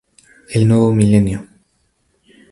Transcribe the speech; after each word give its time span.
El 0.49 0.67
nuevo 0.67 0.91
Milenio. 0.95 1.45